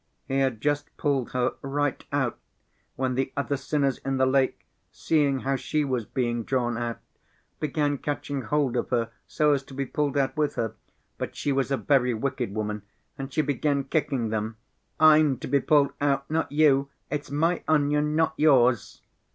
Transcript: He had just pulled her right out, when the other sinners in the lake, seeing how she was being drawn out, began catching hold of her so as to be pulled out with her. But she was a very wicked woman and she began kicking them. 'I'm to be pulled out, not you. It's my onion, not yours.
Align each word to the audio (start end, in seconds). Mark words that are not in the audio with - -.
He 0.27 0.39
had 0.39 0.61
just 0.61 0.97
pulled 0.97 1.29
her 1.33 1.53
right 1.61 2.03
out, 2.11 2.39
when 2.95 3.13
the 3.13 3.31
other 3.37 3.55
sinners 3.55 3.99
in 3.99 4.17
the 4.17 4.25
lake, 4.25 4.65
seeing 4.91 5.41
how 5.41 5.57
she 5.57 5.85
was 5.85 6.05
being 6.05 6.41
drawn 6.43 6.75
out, 6.75 6.97
began 7.59 7.99
catching 7.99 8.41
hold 8.41 8.75
of 8.75 8.89
her 8.89 9.11
so 9.27 9.53
as 9.53 9.61
to 9.65 9.75
be 9.75 9.85
pulled 9.85 10.17
out 10.17 10.35
with 10.35 10.55
her. 10.55 10.73
But 11.19 11.35
she 11.35 11.51
was 11.51 11.69
a 11.69 11.77
very 11.77 12.15
wicked 12.15 12.51
woman 12.55 12.81
and 13.15 13.31
she 13.31 13.43
began 13.43 13.83
kicking 13.83 14.29
them. 14.29 14.57
'I'm 14.99 15.37
to 15.37 15.47
be 15.47 15.59
pulled 15.59 15.93
out, 16.01 16.27
not 16.31 16.51
you. 16.51 16.89
It's 17.11 17.29
my 17.29 17.61
onion, 17.67 18.15
not 18.15 18.33
yours. 18.37 19.03